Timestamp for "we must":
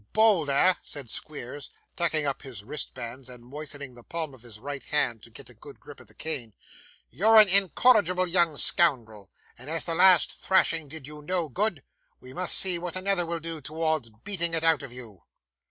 12.19-12.57